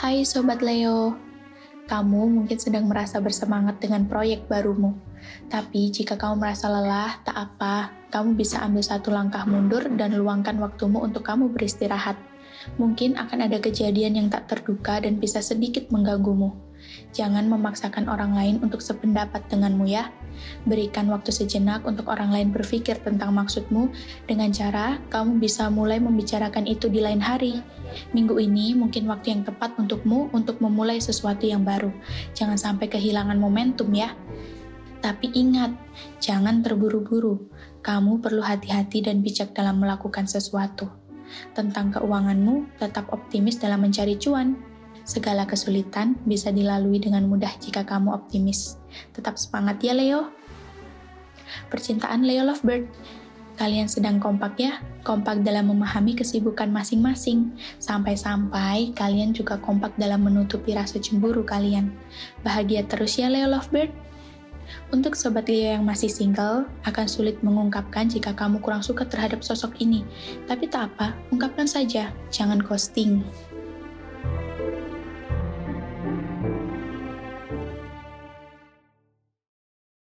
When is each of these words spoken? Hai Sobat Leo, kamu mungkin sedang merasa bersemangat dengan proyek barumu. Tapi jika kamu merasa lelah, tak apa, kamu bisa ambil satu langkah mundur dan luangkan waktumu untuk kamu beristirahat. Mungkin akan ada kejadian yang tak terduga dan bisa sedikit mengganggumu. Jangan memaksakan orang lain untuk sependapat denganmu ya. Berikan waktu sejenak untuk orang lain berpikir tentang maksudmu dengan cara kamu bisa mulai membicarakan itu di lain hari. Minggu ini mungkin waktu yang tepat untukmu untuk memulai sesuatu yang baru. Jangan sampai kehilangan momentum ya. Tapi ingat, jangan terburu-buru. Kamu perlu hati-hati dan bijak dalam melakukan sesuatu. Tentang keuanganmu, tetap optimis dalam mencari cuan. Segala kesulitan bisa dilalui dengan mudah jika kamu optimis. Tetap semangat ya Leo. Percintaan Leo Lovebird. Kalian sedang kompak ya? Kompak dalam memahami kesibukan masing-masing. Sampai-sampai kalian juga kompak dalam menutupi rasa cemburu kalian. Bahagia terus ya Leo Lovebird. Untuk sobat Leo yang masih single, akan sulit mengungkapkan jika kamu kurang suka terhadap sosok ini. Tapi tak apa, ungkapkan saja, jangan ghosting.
Hai 0.00 0.24
Sobat 0.24 0.64
Leo, 0.64 1.12
kamu 1.84 2.32
mungkin 2.32 2.56
sedang 2.56 2.88
merasa 2.88 3.20
bersemangat 3.20 3.84
dengan 3.84 4.08
proyek 4.08 4.48
barumu. 4.48 4.96
Tapi 5.52 5.92
jika 5.92 6.16
kamu 6.16 6.40
merasa 6.40 6.72
lelah, 6.72 7.20
tak 7.20 7.36
apa, 7.36 7.92
kamu 8.08 8.32
bisa 8.32 8.64
ambil 8.64 8.80
satu 8.80 9.12
langkah 9.12 9.44
mundur 9.44 9.84
dan 10.00 10.16
luangkan 10.16 10.56
waktumu 10.56 11.04
untuk 11.04 11.20
kamu 11.28 11.52
beristirahat. 11.52 12.16
Mungkin 12.80 13.20
akan 13.20 13.44
ada 13.44 13.60
kejadian 13.60 14.16
yang 14.16 14.28
tak 14.32 14.48
terduga 14.48 15.04
dan 15.04 15.20
bisa 15.20 15.44
sedikit 15.44 15.92
mengganggumu. 15.92 16.69
Jangan 17.10 17.50
memaksakan 17.50 18.06
orang 18.06 18.32
lain 18.34 18.56
untuk 18.62 18.78
sependapat 18.78 19.46
denganmu 19.50 19.86
ya. 19.86 20.14
Berikan 20.64 21.10
waktu 21.10 21.34
sejenak 21.34 21.84
untuk 21.84 22.08
orang 22.08 22.32
lain 22.32 22.48
berpikir 22.54 22.96
tentang 23.02 23.34
maksudmu 23.34 23.92
dengan 24.24 24.48
cara 24.54 25.02
kamu 25.12 25.42
bisa 25.42 25.68
mulai 25.68 25.98
membicarakan 25.98 26.64
itu 26.64 26.86
di 26.88 27.02
lain 27.02 27.20
hari. 27.20 27.60
Minggu 28.14 28.38
ini 28.38 28.72
mungkin 28.78 29.10
waktu 29.10 29.34
yang 29.34 29.42
tepat 29.42 29.74
untukmu 29.76 30.30
untuk 30.30 30.62
memulai 30.62 31.02
sesuatu 31.02 31.44
yang 31.44 31.66
baru. 31.66 31.90
Jangan 32.32 32.56
sampai 32.56 32.86
kehilangan 32.86 33.36
momentum 33.36 33.90
ya. 33.92 34.14
Tapi 35.00 35.32
ingat, 35.32 35.72
jangan 36.20 36.60
terburu-buru. 36.60 37.48
Kamu 37.80 38.20
perlu 38.20 38.44
hati-hati 38.44 39.00
dan 39.00 39.24
bijak 39.24 39.56
dalam 39.56 39.80
melakukan 39.80 40.28
sesuatu. 40.28 40.92
Tentang 41.56 41.94
keuanganmu, 41.96 42.76
tetap 42.76 43.08
optimis 43.08 43.56
dalam 43.56 43.80
mencari 43.80 44.20
cuan. 44.20 44.69
Segala 45.10 45.42
kesulitan 45.42 46.14
bisa 46.22 46.54
dilalui 46.54 47.02
dengan 47.02 47.26
mudah 47.26 47.50
jika 47.58 47.82
kamu 47.82 48.14
optimis. 48.14 48.78
Tetap 49.10 49.34
semangat 49.42 49.82
ya 49.82 49.90
Leo. 49.90 50.30
Percintaan 51.66 52.22
Leo 52.22 52.46
Lovebird. 52.46 52.86
Kalian 53.58 53.90
sedang 53.90 54.22
kompak 54.22 54.54
ya? 54.62 54.78
Kompak 55.02 55.42
dalam 55.42 55.66
memahami 55.66 56.14
kesibukan 56.14 56.70
masing-masing. 56.70 57.58
Sampai-sampai 57.82 58.94
kalian 58.94 59.34
juga 59.34 59.58
kompak 59.58 59.98
dalam 59.98 60.22
menutupi 60.22 60.78
rasa 60.78 61.02
cemburu 61.02 61.42
kalian. 61.42 61.90
Bahagia 62.46 62.86
terus 62.86 63.18
ya 63.18 63.26
Leo 63.26 63.50
Lovebird. 63.50 63.90
Untuk 64.94 65.18
sobat 65.18 65.50
Leo 65.50 65.74
yang 65.74 65.82
masih 65.82 66.06
single, 66.06 66.70
akan 66.86 67.10
sulit 67.10 67.42
mengungkapkan 67.42 68.06
jika 68.06 68.30
kamu 68.30 68.62
kurang 68.62 68.86
suka 68.86 69.02
terhadap 69.02 69.42
sosok 69.42 69.74
ini. 69.82 70.06
Tapi 70.46 70.70
tak 70.70 70.94
apa, 70.94 71.18
ungkapkan 71.34 71.66
saja, 71.66 72.14
jangan 72.30 72.62
ghosting. 72.62 73.26